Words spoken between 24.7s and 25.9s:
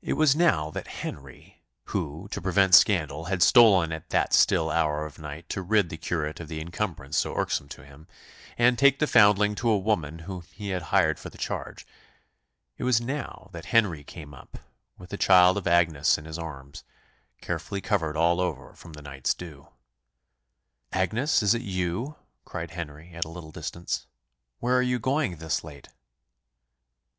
are you going thus late?"